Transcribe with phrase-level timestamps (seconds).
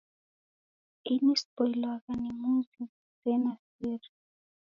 [1.13, 4.09] Ini siboilwagha ni muzi ghusena sere.